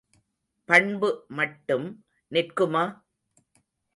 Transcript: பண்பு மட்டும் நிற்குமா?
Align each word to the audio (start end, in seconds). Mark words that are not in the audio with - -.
பண்பு 0.69 1.09
மட்டும் 1.31 1.85
நிற்குமா? 2.31 2.83